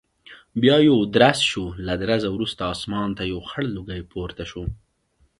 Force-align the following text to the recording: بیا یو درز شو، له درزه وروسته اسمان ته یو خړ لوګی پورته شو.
بیا 0.61 0.77
یو 0.87 0.97
درز 1.15 1.39
شو، 1.49 1.63
له 1.85 1.93
درزه 2.01 2.29
وروسته 2.35 2.61
اسمان 2.73 3.09
ته 3.17 3.23
یو 3.31 3.39
خړ 3.49 3.63
لوګی 3.75 4.01
پورته 4.11 4.43
شو. 4.51 4.63